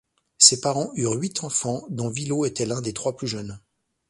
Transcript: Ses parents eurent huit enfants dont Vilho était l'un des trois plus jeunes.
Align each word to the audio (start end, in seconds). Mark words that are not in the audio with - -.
Ses 0.39 0.61
parents 0.61 0.89
eurent 0.95 1.13
huit 1.21 1.43
enfants 1.43 1.83
dont 1.91 2.09
Vilho 2.09 2.43
était 2.45 2.65
l'un 2.65 2.81
des 2.81 2.91
trois 2.91 3.15
plus 3.15 3.27
jeunes. 3.27 3.61